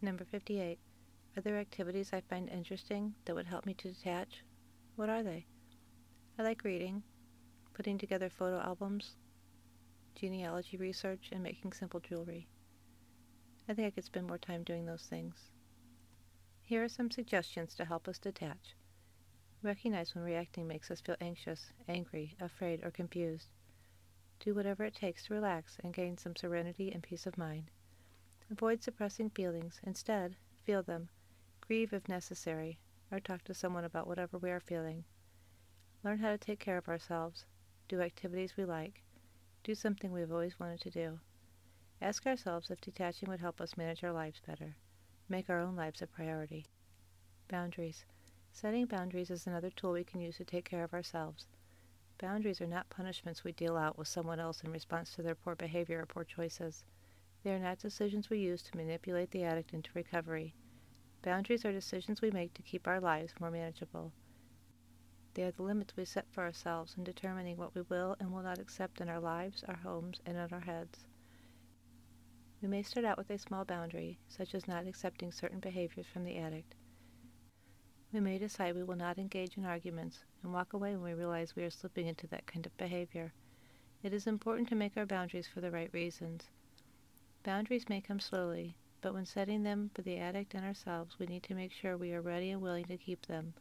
Number 0.00 0.24
58. 0.24 0.78
Are 1.36 1.40
there 1.42 1.58
activities 1.58 2.12
I 2.12 2.22
find 2.22 2.48
interesting 2.48 3.14
that 3.24 3.34
would 3.34 3.46
help 3.46 3.66
me 3.66 3.74
to 3.74 3.92
detach? 3.92 4.42
What 4.96 5.10
are 5.10 5.22
they? 5.22 5.46
I 6.36 6.42
like 6.42 6.64
reading, 6.64 7.04
putting 7.74 7.96
together 7.96 8.28
photo 8.28 8.58
albums, 8.58 9.14
genealogy 10.16 10.76
research, 10.76 11.28
and 11.30 11.40
making 11.40 11.72
simple 11.72 12.00
jewelry. 12.00 12.48
I 13.68 13.74
think 13.74 13.86
I 13.86 13.90
could 13.92 14.04
spend 14.04 14.26
more 14.26 14.38
time 14.38 14.64
doing 14.64 14.84
those 14.84 15.06
things. 15.06 15.52
Here 16.62 16.82
are 16.82 16.88
some 16.88 17.08
suggestions 17.12 17.76
to 17.76 17.84
help 17.84 18.08
us 18.08 18.18
detach. 18.18 18.74
Recognize 19.62 20.12
when 20.12 20.24
reacting 20.24 20.66
makes 20.66 20.90
us 20.90 21.00
feel 21.00 21.14
anxious, 21.20 21.70
angry, 21.86 22.34
afraid, 22.40 22.84
or 22.84 22.90
confused. 22.90 23.46
Do 24.40 24.56
whatever 24.56 24.82
it 24.82 24.96
takes 24.96 25.26
to 25.26 25.34
relax 25.34 25.78
and 25.84 25.94
gain 25.94 26.18
some 26.18 26.34
serenity 26.34 26.90
and 26.90 27.00
peace 27.00 27.26
of 27.26 27.38
mind. 27.38 27.70
Avoid 28.50 28.82
suppressing 28.82 29.30
feelings. 29.30 29.80
Instead, 29.84 30.34
feel 30.64 30.82
them. 30.82 31.08
Grieve 31.60 31.92
if 31.92 32.08
necessary, 32.08 32.80
or 33.12 33.20
talk 33.20 33.44
to 33.44 33.54
someone 33.54 33.84
about 33.84 34.08
whatever 34.08 34.36
we 34.36 34.50
are 34.50 34.58
feeling. 34.58 35.04
Learn 36.04 36.18
how 36.18 36.28
to 36.28 36.36
take 36.36 36.58
care 36.58 36.76
of 36.76 36.86
ourselves. 36.86 37.46
Do 37.88 38.02
activities 38.02 38.58
we 38.58 38.66
like. 38.66 39.02
Do 39.62 39.74
something 39.74 40.12
we 40.12 40.20
have 40.20 40.32
always 40.32 40.60
wanted 40.60 40.82
to 40.82 40.90
do. 40.90 41.18
Ask 42.02 42.26
ourselves 42.26 42.70
if 42.70 42.78
detaching 42.82 43.30
would 43.30 43.40
help 43.40 43.58
us 43.58 43.78
manage 43.78 44.04
our 44.04 44.12
lives 44.12 44.42
better. 44.46 44.76
Make 45.30 45.48
our 45.48 45.60
own 45.60 45.76
lives 45.76 46.02
a 46.02 46.06
priority. 46.06 46.66
Boundaries. 47.48 48.04
Setting 48.52 48.84
boundaries 48.84 49.30
is 49.30 49.46
another 49.46 49.70
tool 49.70 49.92
we 49.92 50.04
can 50.04 50.20
use 50.20 50.36
to 50.36 50.44
take 50.44 50.66
care 50.66 50.84
of 50.84 50.92
ourselves. 50.92 51.46
Boundaries 52.18 52.60
are 52.60 52.66
not 52.66 52.90
punishments 52.90 53.42
we 53.42 53.52
deal 53.52 53.78
out 53.78 53.96
with 53.96 54.06
someone 54.06 54.38
else 54.38 54.62
in 54.62 54.70
response 54.70 55.14
to 55.14 55.22
their 55.22 55.34
poor 55.34 55.54
behavior 55.54 56.02
or 56.02 56.06
poor 56.06 56.24
choices. 56.24 56.84
They 57.42 57.54
are 57.54 57.58
not 57.58 57.78
decisions 57.78 58.28
we 58.28 58.40
use 58.40 58.62
to 58.64 58.76
manipulate 58.76 59.30
the 59.30 59.44
addict 59.44 59.72
into 59.72 59.88
recovery. 59.94 60.52
Boundaries 61.22 61.64
are 61.64 61.72
decisions 61.72 62.20
we 62.20 62.30
make 62.30 62.52
to 62.54 62.62
keep 62.62 62.86
our 62.86 63.00
lives 63.00 63.32
more 63.40 63.50
manageable. 63.50 64.12
They 65.34 65.42
are 65.42 65.50
the 65.50 65.64
limits 65.64 65.96
we 65.96 66.04
set 66.04 66.30
for 66.30 66.44
ourselves 66.44 66.94
in 66.96 67.02
determining 67.02 67.56
what 67.56 67.74
we 67.74 67.82
will 67.82 68.16
and 68.20 68.32
will 68.32 68.42
not 68.42 68.60
accept 68.60 69.00
in 69.00 69.08
our 69.08 69.18
lives, 69.18 69.64
our 69.64 69.74
homes, 69.74 70.20
and 70.24 70.36
in 70.36 70.52
our 70.52 70.60
heads. 70.60 71.06
We 72.62 72.68
may 72.68 72.84
start 72.84 73.04
out 73.04 73.18
with 73.18 73.30
a 73.30 73.38
small 73.38 73.64
boundary, 73.64 74.18
such 74.28 74.54
as 74.54 74.68
not 74.68 74.86
accepting 74.86 75.32
certain 75.32 75.58
behaviors 75.58 76.06
from 76.06 76.22
the 76.22 76.38
addict. 76.38 76.76
We 78.12 78.20
may 78.20 78.38
decide 78.38 78.76
we 78.76 78.84
will 78.84 78.94
not 78.94 79.18
engage 79.18 79.56
in 79.56 79.64
arguments 79.64 80.24
and 80.44 80.52
walk 80.52 80.72
away 80.72 80.92
when 80.94 81.02
we 81.02 81.14
realize 81.14 81.56
we 81.56 81.64
are 81.64 81.70
slipping 81.70 82.06
into 82.06 82.28
that 82.28 82.46
kind 82.46 82.64
of 82.64 82.76
behavior. 82.76 83.32
It 84.04 84.12
is 84.12 84.28
important 84.28 84.68
to 84.68 84.76
make 84.76 84.96
our 84.96 85.04
boundaries 85.04 85.48
for 85.48 85.60
the 85.60 85.72
right 85.72 85.92
reasons. 85.92 86.48
Boundaries 87.42 87.88
may 87.88 88.00
come 88.00 88.20
slowly, 88.20 88.76
but 89.00 89.14
when 89.14 89.26
setting 89.26 89.64
them 89.64 89.90
for 89.94 90.02
the 90.02 90.18
addict 90.18 90.54
and 90.54 90.64
ourselves, 90.64 91.18
we 91.18 91.26
need 91.26 91.42
to 91.42 91.56
make 91.56 91.72
sure 91.72 91.96
we 91.96 92.12
are 92.12 92.22
ready 92.22 92.50
and 92.50 92.62
willing 92.62 92.84
to 92.84 92.96
keep 92.96 93.26
them. 93.26 93.52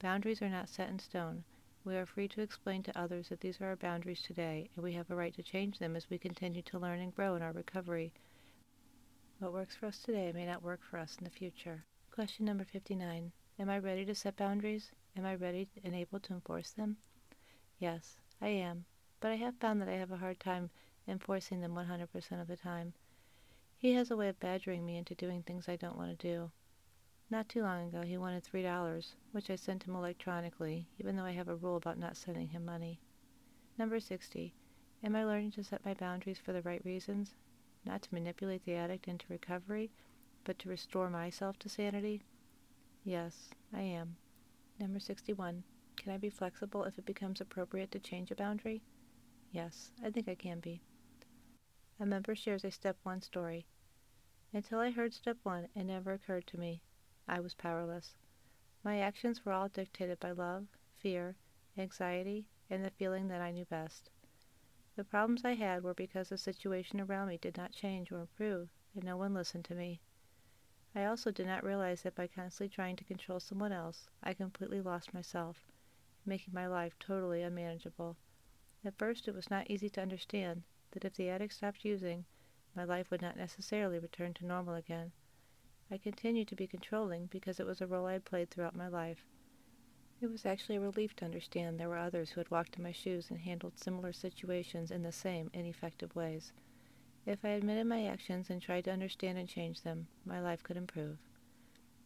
Boundaries 0.00 0.40
are 0.40 0.48
not 0.48 0.70
set 0.70 0.88
in 0.88 0.98
stone. 0.98 1.44
We 1.84 1.94
are 1.94 2.06
free 2.06 2.26
to 2.28 2.40
explain 2.40 2.82
to 2.84 2.98
others 2.98 3.28
that 3.28 3.40
these 3.40 3.60
are 3.60 3.66
our 3.66 3.76
boundaries 3.76 4.22
today, 4.22 4.70
and 4.74 4.82
we 4.82 4.94
have 4.94 5.10
a 5.10 5.14
right 5.14 5.34
to 5.34 5.42
change 5.42 5.78
them 5.78 5.94
as 5.94 6.08
we 6.08 6.16
continue 6.16 6.62
to 6.62 6.78
learn 6.78 7.00
and 7.00 7.14
grow 7.14 7.34
in 7.34 7.42
our 7.42 7.52
recovery. 7.52 8.14
What 9.40 9.52
works 9.52 9.76
for 9.76 9.86
us 9.86 9.98
today 9.98 10.32
may 10.32 10.46
not 10.46 10.62
work 10.62 10.80
for 10.82 10.98
us 10.98 11.18
in 11.18 11.24
the 11.24 11.30
future. 11.30 11.84
Question 12.10 12.46
number 12.46 12.64
59. 12.64 13.30
Am 13.58 13.68
I 13.68 13.78
ready 13.78 14.06
to 14.06 14.14
set 14.14 14.36
boundaries? 14.36 14.90
Am 15.18 15.26
I 15.26 15.34
ready 15.34 15.68
and 15.84 15.94
able 15.94 16.20
to 16.20 16.32
enforce 16.32 16.70
them? 16.70 16.96
Yes, 17.78 18.16
I 18.40 18.48
am, 18.48 18.86
but 19.20 19.32
I 19.32 19.36
have 19.36 19.56
found 19.56 19.82
that 19.82 19.88
I 19.90 19.96
have 19.96 20.12
a 20.12 20.16
hard 20.16 20.40
time 20.40 20.70
enforcing 21.06 21.60
them 21.60 21.74
100% 21.74 22.40
of 22.40 22.48
the 22.48 22.56
time. 22.56 22.94
He 23.76 23.92
has 23.92 24.10
a 24.10 24.16
way 24.16 24.30
of 24.30 24.40
badgering 24.40 24.86
me 24.86 24.96
into 24.96 25.14
doing 25.14 25.42
things 25.42 25.68
I 25.68 25.76
don't 25.76 25.98
want 25.98 26.18
to 26.18 26.26
do. 26.26 26.50
Not 27.32 27.48
too 27.48 27.62
long 27.62 27.86
ago 27.86 28.02
he 28.02 28.18
wanted 28.18 28.42
three 28.42 28.64
dollars, 28.64 29.14
which 29.30 29.50
I 29.50 29.54
sent 29.54 29.84
him 29.84 29.94
electronically, 29.94 30.88
even 30.98 31.14
though 31.14 31.24
I 31.24 31.30
have 31.30 31.46
a 31.46 31.54
rule 31.54 31.76
about 31.76 31.96
not 31.96 32.16
sending 32.16 32.48
him 32.48 32.64
money. 32.64 32.98
Number 33.78 34.00
60. 34.00 34.52
Am 35.04 35.14
I 35.14 35.24
learning 35.24 35.52
to 35.52 35.62
set 35.62 35.84
my 35.84 35.94
boundaries 35.94 36.40
for 36.40 36.52
the 36.52 36.62
right 36.62 36.84
reasons? 36.84 37.36
Not 37.84 38.02
to 38.02 38.14
manipulate 38.14 38.64
the 38.64 38.74
addict 38.74 39.06
into 39.06 39.26
recovery, 39.28 39.92
but 40.42 40.58
to 40.58 40.68
restore 40.68 41.08
myself 41.08 41.56
to 41.60 41.68
sanity? 41.68 42.24
Yes, 43.04 43.50
I 43.72 43.82
am. 43.82 44.16
Number 44.80 44.98
61. 44.98 45.62
Can 45.98 46.12
I 46.12 46.18
be 46.18 46.30
flexible 46.30 46.82
if 46.82 46.98
it 46.98 47.06
becomes 47.06 47.40
appropriate 47.40 47.92
to 47.92 48.00
change 48.00 48.32
a 48.32 48.34
boundary? 48.34 48.82
Yes, 49.52 49.92
I 50.02 50.10
think 50.10 50.28
I 50.28 50.34
can 50.34 50.58
be. 50.58 50.82
A 52.00 52.06
member 52.06 52.34
shares 52.34 52.64
a 52.64 52.72
step 52.72 52.96
one 53.04 53.22
story. 53.22 53.66
Until 54.52 54.80
I 54.80 54.90
heard 54.90 55.14
step 55.14 55.36
one, 55.44 55.68
it 55.76 55.84
never 55.84 56.12
occurred 56.12 56.48
to 56.48 56.58
me 56.58 56.82
I 57.28 57.40
was 57.40 57.54
powerless. 57.54 58.16
My 58.82 58.98
actions 58.98 59.44
were 59.44 59.52
all 59.52 59.68
dictated 59.68 60.18
by 60.20 60.32
love, 60.32 60.66
fear, 60.96 61.36
anxiety, 61.76 62.46
and 62.70 62.84
the 62.84 62.90
feeling 62.90 63.28
that 63.28 63.40
I 63.40 63.50
knew 63.50 63.64
best. 63.66 64.10
The 64.96 65.04
problems 65.04 65.44
I 65.44 65.54
had 65.54 65.82
were 65.82 65.94
because 65.94 66.28
the 66.28 66.38
situation 66.38 67.00
around 67.00 67.28
me 67.28 67.38
did 67.38 67.56
not 67.56 67.72
change 67.72 68.10
or 68.10 68.20
improve, 68.20 68.68
and 68.94 69.04
no 69.04 69.16
one 69.16 69.34
listened 69.34 69.64
to 69.66 69.74
me. 69.74 70.00
I 70.94 71.04
also 71.04 71.30
did 71.30 71.46
not 71.46 71.62
realize 71.62 72.02
that 72.02 72.14
by 72.14 72.26
constantly 72.26 72.68
trying 72.74 72.96
to 72.96 73.04
control 73.04 73.38
someone 73.38 73.72
else, 73.72 74.08
I 74.22 74.34
completely 74.34 74.80
lost 74.80 75.14
myself, 75.14 75.64
making 76.26 76.52
my 76.52 76.66
life 76.66 76.98
totally 76.98 77.42
unmanageable. 77.42 78.16
At 78.84 78.98
first, 78.98 79.28
it 79.28 79.34
was 79.34 79.50
not 79.50 79.70
easy 79.70 79.88
to 79.90 80.02
understand 80.02 80.64
that 80.90 81.04
if 81.04 81.14
the 81.14 81.28
addict 81.30 81.54
stopped 81.54 81.84
using, 81.84 82.24
my 82.74 82.84
life 82.84 83.10
would 83.10 83.22
not 83.22 83.36
necessarily 83.36 83.98
return 83.98 84.34
to 84.34 84.46
normal 84.46 84.74
again. 84.74 85.12
I 85.92 85.98
continued 85.98 86.46
to 86.48 86.54
be 86.54 86.68
controlling 86.68 87.26
because 87.26 87.58
it 87.58 87.66
was 87.66 87.80
a 87.80 87.86
role 87.86 88.06
I 88.06 88.12
had 88.12 88.24
played 88.24 88.50
throughout 88.50 88.76
my 88.76 88.86
life. 88.86 89.24
It 90.20 90.30
was 90.30 90.46
actually 90.46 90.76
a 90.76 90.80
relief 90.80 91.16
to 91.16 91.24
understand 91.24 91.80
there 91.80 91.88
were 91.88 91.98
others 91.98 92.30
who 92.30 92.40
had 92.40 92.50
walked 92.50 92.76
in 92.76 92.82
my 92.82 92.92
shoes 92.92 93.30
and 93.30 93.40
handled 93.40 93.78
similar 93.78 94.12
situations 94.12 94.90
in 94.90 95.02
the 95.02 95.10
same 95.10 95.50
ineffective 95.52 96.14
ways. 96.14 96.52
If 97.26 97.44
I 97.44 97.48
admitted 97.48 97.86
my 97.86 98.04
actions 98.06 98.50
and 98.50 98.62
tried 98.62 98.84
to 98.84 98.92
understand 98.92 99.36
and 99.36 99.48
change 99.48 99.80
them, 99.80 100.06
my 100.24 100.40
life 100.40 100.62
could 100.62 100.76
improve. 100.76 101.18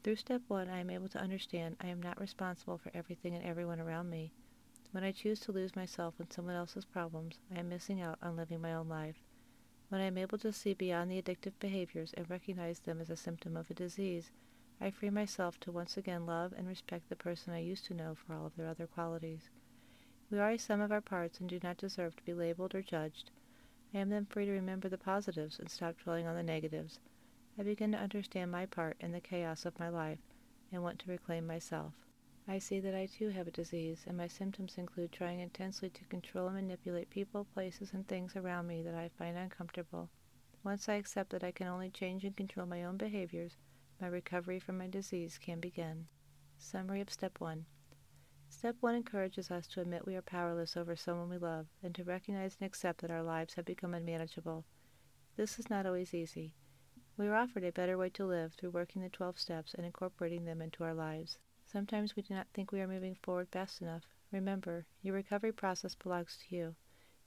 Through 0.02 0.16
step 0.16 0.42
one, 0.48 0.68
I 0.68 0.78
am 0.78 0.90
able 0.90 1.08
to 1.08 1.20
understand 1.20 1.76
I 1.80 1.88
am 1.88 2.00
not 2.00 2.20
responsible 2.20 2.78
for 2.78 2.90
everything 2.94 3.34
and 3.34 3.44
everyone 3.44 3.80
around 3.80 4.08
me. 4.08 4.32
When 4.92 5.04
I 5.04 5.12
choose 5.12 5.40
to 5.40 5.52
lose 5.52 5.76
myself 5.76 6.20
in 6.20 6.30
someone 6.30 6.54
else's 6.54 6.84
problems, 6.84 7.38
I 7.54 7.58
am 7.58 7.68
missing 7.68 8.00
out 8.00 8.18
on 8.22 8.36
living 8.36 8.60
my 8.60 8.74
own 8.74 8.88
life. 8.88 9.16
When 9.94 10.02
I 10.02 10.06
am 10.06 10.18
able 10.18 10.38
to 10.38 10.52
see 10.52 10.74
beyond 10.74 11.08
the 11.08 11.22
addictive 11.22 11.52
behaviors 11.60 12.12
and 12.14 12.28
recognize 12.28 12.80
them 12.80 13.00
as 13.00 13.10
a 13.10 13.16
symptom 13.16 13.56
of 13.56 13.70
a 13.70 13.74
disease, 13.74 14.32
I 14.80 14.90
free 14.90 15.08
myself 15.08 15.60
to 15.60 15.70
once 15.70 15.96
again 15.96 16.26
love 16.26 16.52
and 16.52 16.66
respect 16.66 17.08
the 17.08 17.14
person 17.14 17.52
I 17.52 17.60
used 17.60 17.84
to 17.84 17.94
know 17.94 18.16
for 18.16 18.34
all 18.34 18.44
of 18.44 18.56
their 18.56 18.66
other 18.66 18.88
qualities. 18.88 19.50
We 20.32 20.40
are 20.40 20.50
a 20.50 20.58
sum 20.58 20.80
of 20.80 20.90
our 20.90 21.00
parts 21.00 21.38
and 21.38 21.48
do 21.48 21.60
not 21.62 21.76
deserve 21.76 22.16
to 22.16 22.24
be 22.24 22.34
labeled 22.34 22.74
or 22.74 22.82
judged. 22.82 23.30
I 23.94 23.98
am 23.98 24.08
then 24.08 24.26
free 24.26 24.46
to 24.46 24.50
remember 24.50 24.88
the 24.88 24.98
positives 24.98 25.60
and 25.60 25.70
stop 25.70 25.96
dwelling 26.02 26.26
on 26.26 26.34
the 26.34 26.42
negatives. 26.42 26.98
I 27.56 27.62
begin 27.62 27.92
to 27.92 27.98
understand 27.98 28.50
my 28.50 28.66
part 28.66 28.96
in 28.98 29.12
the 29.12 29.20
chaos 29.20 29.64
of 29.64 29.78
my 29.78 29.90
life 29.90 30.18
and 30.72 30.82
want 30.82 30.98
to 30.98 31.10
reclaim 31.12 31.46
myself. 31.46 32.03
I 32.46 32.58
see 32.58 32.78
that 32.80 32.94
I 32.94 33.06
too 33.06 33.30
have 33.30 33.46
a 33.46 33.50
disease, 33.50 34.04
and 34.06 34.18
my 34.18 34.28
symptoms 34.28 34.76
include 34.76 35.12
trying 35.12 35.40
intensely 35.40 35.88
to 35.88 36.04
control 36.04 36.48
and 36.48 36.56
manipulate 36.56 37.08
people, 37.08 37.46
places, 37.46 37.94
and 37.94 38.06
things 38.06 38.36
around 38.36 38.66
me 38.66 38.82
that 38.82 38.94
I 38.94 39.08
find 39.08 39.38
uncomfortable. 39.38 40.10
Once 40.62 40.86
I 40.86 40.94
accept 40.94 41.30
that 41.30 41.42
I 41.42 41.52
can 41.52 41.68
only 41.68 41.88
change 41.88 42.22
and 42.22 42.36
control 42.36 42.66
my 42.66 42.84
own 42.84 42.98
behaviors, 42.98 43.56
my 43.98 44.08
recovery 44.08 44.60
from 44.60 44.76
my 44.76 44.86
disease 44.86 45.38
can 45.38 45.58
begin. 45.58 46.06
Summary 46.58 47.00
of 47.00 47.10
Step 47.10 47.40
1 47.40 47.64
Step 48.50 48.76
1 48.80 48.94
encourages 48.94 49.50
us 49.50 49.66
to 49.68 49.80
admit 49.80 50.04
we 50.04 50.14
are 50.14 50.22
powerless 50.22 50.76
over 50.76 50.94
someone 50.94 51.30
we 51.30 51.38
love 51.38 51.66
and 51.82 51.94
to 51.94 52.04
recognize 52.04 52.58
and 52.60 52.66
accept 52.66 53.00
that 53.00 53.10
our 53.10 53.22
lives 53.22 53.54
have 53.54 53.64
become 53.64 53.94
unmanageable. 53.94 54.66
This 55.36 55.58
is 55.58 55.70
not 55.70 55.86
always 55.86 56.12
easy. 56.12 56.52
We 57.16 57.26
are 57.26 57.34
offered 57.34 57.64
a 57.64 57.72
better 57.72 57.96
way 57.96 58.10
to 58.10 58.26
live 58.26 58.52
through 58.52 58.70
working 58.70 59.00
the 59.00 59.08
12 59.08 59.38
steps 59.38 59.72
and 59.72 59.86
incorporating 59.86 60.44
them 60.44 60.60
into 60.60 60.84
our 60.84 60.94
lives. 60.94 61.38
Sometimes 61.74 62.14
we 62.14 62.22
do 62.22 62.34
not 62.34 62.46
think 62.54 62.70
we 62.70 62.80
are 62.80 62.86
moving 62.86 63.16
forward 63.16 63.48
fast 63.48 63.82
enough. 63.82 64.04
Remember, 64.30 64.86
your 65.02 65.12
recovery 65.12 65.50
process 65.50 65.96
belongs 65.96 66.38
to 66.38 66.54
you. 66.54 66.76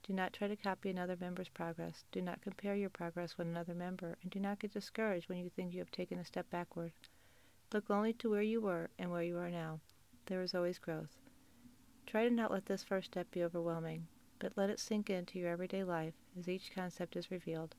Do 0.02 0.14
not 0.14 0.32
try 0.32 0.48
to 0.48 0.56
copy 0.56 0.88
another 0.88 1.18
member's 1.20 1.50
progress. 1.50 2.06
Do 2.12 2.22
not 2.22 2.40
compare 2.40 2.74
your 2.74 2.88
progress 2.88 3.36
with 3.36 3.46
another 3.46 3.74
member, 3.74 4.16
and 4.22 4.30
do 4.30 4.40
not 4.40 4.58
get 4.58 4.72
discouraged 4.72 5.28
when 5.28 5.36
you 5.36 5.50
think 5.50 5.74
you 5.74 5.80
have 5.80 5.90
taken 5.90 6.18
a 6.18 6.24
step 6.24 6.48
backward. 6.48 6.92
Look 7.74 7.90
only 7.90 8.14
to 8.14 8.30
where 8.30 8.40
you 8.40 8.62
were 8.62 8.88
and 8.98 9.10
where 9.10 9.22
you 9.22 9.36
are 9.36 9.50
now. 9.50 9.80
There 10.24 10.40
is 10.40 10.54
always 10.54 10.78
growth. 10.78 11.18
Try 12.06 12.26
to 12.26 12.34
not 12.34 12.50
let 12.50 12.64
this 12.64 12.82
first 12.82 13.08
step 13.08 13.30
be 13.30 13.44
overwhelming, 13.44 14.08
but 14.38 14.56
let 14.56 14.70
it 14.70 14.80
sink 14.80 15.10
into 15.10 15.38
your 15.38 15.50
everyday 15.50 15.84
life 15.84 16.14
as 16.38 16.48
each 16.48 16.74
concept 16.74 17.16
is 17.16 17.30
revealed. 17.30 17.74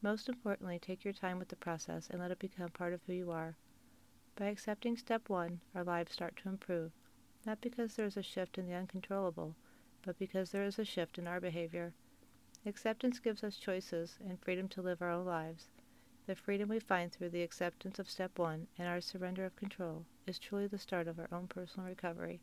Most 0.00 0.30
importantly, 0.30 0.78
take 0.78 1.04
your 1.04 1.12
time 1.12 1.38
with 1.38 1.48
the 1.48 1.56
process 1.56 2.08
and 2.08 2.18
let 2.18 2.30
it 2.30 2.38
become 2.38 2.70
part 2.70 2.94
of 2.94 3.02
who 3.06 3.12
you 3.12 3.30
are. 3.30 3.58
By 4.34 4.46
accepting 4.46 4.96
step 4.96 5.28
one, 5.28 5.60
our 5.74 5.84
lives 5.84 6.12
start 6.12 6.36
to 6.38 6.48
improve, 6.48 6.92
not 7.44 7.60
because 7.60 7.94
there 7.94 8.06
is 8.06 8.16
a 8.16 8.22
shift 8.22 8.56
in 8.56 8.66
the 8.66 8.74
uncontrollable, 8.74 9.54
but 10.02 10.18
because 10.18 10.50
there 10.50 10.64
is 10.64 10.78
a 10.78 10.84
shift 10.84 11.18
in 11.18 11.26
our 11.26 11.38
behavior. 11.38 11.92
Acceptance 12.64 13.18
gives 13.18 13.44
us 13.44 13.56
choices 13.58 14.18
and 14.24 14.40
freedom 14.40 14.68
to 14.68 14.80
live 14.82 15.02
our 15.02 15.10
own 15.10 15.26
lives. 15.26 15.68
The 16.26 16.34
freedom 16.34 16.70
we 16.70 16.78
find 16.78 17.12
through 17.12 17.30
the 17.30 17.42
acceptance 17.42 17.98
of 17.98 18.08
step 18.08 18.38
one 18.38 18.68
and 18.78 18.88
our 18.88 19.00
surrender 19.00 19.44
of 19.44 19.56
control 19.56 20.06
is 20.26 20.38
truly 20.38 20.66
the 20.66 20.78
start 20.78 21.08
of 21.08 21.18
our 21.18 21.28
own 21.30 21.46
personal 21.46 21.88
recovery. 21.88 22.40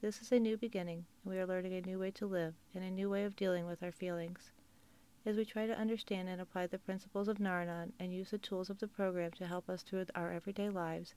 This 0.00 0.20
is 0.20 0.30
a 0.30 0.38
new 0.38 0.56
beginning, 0.56 1.06
and 1.24 1.32
we 1.32 1.40
are 1.40 1.46
learning 1.46 1.72
a 1.72 1.80
new 1.80 1.98
way 1.98 2.12
to 2.12 2.26
live 2.26 2.54
and 2.74 2.84
a 2.84 2.90
new 2.90 3.10
way 3.10 3.24
of 3.24 3.34
dealing 3.34 3.66
with 3.66 3.82
our 3.82 3.92
feelings. 3.92 4.52
As 5.26 5.36
we 5.36 5.44
try 5.44 5.66
to 5.66 5.76
understand 5.76 6.28
and 6.28 6.40
apply 6.40 6.68
the 6.68 6.78
principles 6.78 7.26
of 7.26 7.40
Nar-Anon 7.40 7.92
and 7.98 8.14
use 8.14 8.30
the 8.30 8.38
tools 8.38 8.70
of 8.70 8.78
the 8.78 8.86
program 8.86 9.32
to 9.32 9.46
help 9.48 9.68
us 9.68 9.82
through 9.82 10.06
our 10.14 10.30
everyday 10.30 10.70
lives, 10.70 11.14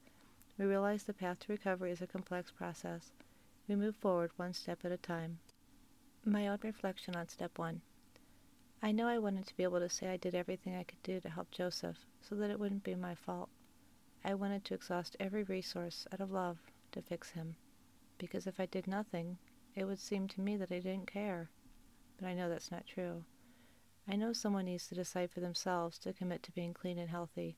we 0.57 0.65
realize 0.65 1.03
the 1.03 1.13
path 1.13 1.37
to 1.41 1.51
recovery 1.51 1.91
is 1.91 2.01
a 2.01 2.07
complex 2.07 2.49
process. 2.49 3.11
We 3.67 3.75
move 3.75 3.95
forward 3.95 4.31
one 4.35 4.55
step 4.55 4.83
at 4.83 4.91
a 4.91 4.97
time. 4.97 5.37
My 6.25 6.47
own 6.47 6.57
reflection 6.63 7.15
on 7.15 7.27
step 7.27 7.59
one. 7.59 7.81
I 8.81 8.91
know 8.91 9.07
I 9.07 9.19
wanted 9.19 9.45
to 9.45 9.55
be 9.55 9.61
able 9.61 9.79
to 9.79 9.89
say 9.89 10.07
I 10.07 10.17
did 10.17 10.33
everything 10.33 10.75
I 10.75 10.85
could 10.85 11.03
do 11.03 11.19
to 11.19 11.29
help 11.29 11.51
Joseph 11.51 12.07
so 12.27 12.33
that 12.33 12.49
it 12.49 12.59
wouldn't 12.59 12.83
be 12.83 12.95
my 12.95 13.13
fault. 13.13 13.49
I 14.25 14.33
wanted 14.33 14.65
to 14.65 14.73
exhaust 14.73 15.17
every 15.19 15.43
resource 15.43 16.07
out 16.11 16.19
of 16.19 16.31
love 16.31 16.57
to 16.93 17.03
fix 17.03 17.29
him, 17.29 17.55
because 18.17 18.47
if 18.47 18.59
I 18.59 18.65
did 18.65 18.87
nothing, 18.87 19.37
it 19.75 19.85
would 19.85 19.99
seem 19.99 20.27
to 20.29 20.41
me 20.41 20.57
that 20.57 20.71
I 20.71 20.79
didn't 20.79 21.05
care. 21.05 21.51
But 22.19 22.27
I 22.27 22.33
know 22.33 22.49
that's 22.49 22.71
not 22.71 22.87
true. 22.87 23.23
I 24.11 24.15
know 24.15 24.33
someone 24.33 24.65
needs 24.65 24.87
to 24.87 24.95
decide 24.95 25.29
for 25.29 25.39
themselves 25.39 25.99
to 25.99 26.13
commit 26.13 26.41
to 26.43 26.51
being 26.51 26.73
clean 26.73 26.97
and 26.97 27.09
healthy. 27.09 27.57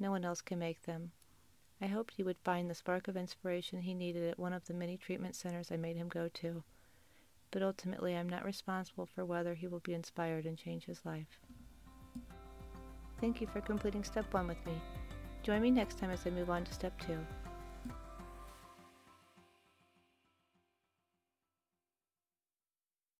No 0.00 0.10
one 0.10 0.24
else 0.24 0.40
can 0.40 0.58
make 0.58 0.82
them. 0.82 1.12
I 1.80 1.86
hoped 1.86 2.14
he 2.14 2.24
would 2.24 2.38
find 2.38 2.68
the 2.68 2.74
spark 2.74 3.06
of 3.06 3.16
inspiration 3.16 3.80
he 3.80 3.94
needed 3.94 4.28
at 4.28 4.38
one 4.38 4.52
of 4.52 4.64
the 4.64 4.74
many 4.74 4.96
treatment 4.96 5.36
centers 5.36 5.70
I 5.70 5.76
made 5.76 5.96
him 5.96 6.08
go 6.08 6.28
to. 6.28 6.64
But 7.52 7.62
ultimately, 7.62 8.16
I'm 8.16 8.28
not 8.28 8.44
responsible 8.44 9.06
for 9.06 9.24
whether 9.24 9.54
he 9.54 9.68
will 9.68 9.78
be 9.80 9.94
inspired 9.94 10.44
and 10.44 10.58
change 10.58 10.86
his 10.86 11.04
life. 11.04 11.40
Thank 13.20 13.40
you 13.40 13.46
for 13.46 13.60
completing 13.60 14.02
step 14.02 14.34
one 14.34 14.48
with 14.48 14.64
me. 14.66 14.72
Join 15.44 15.62
me 15.62 15.70
next 15.70 15.98
time 15.98 16.10
as 16.10 16.26
I 16.26 16.30
move 16.30 16.50
on 16.50 16.64
to 16.64 16.74
step 16.74 17.00
two. 17.00 17.18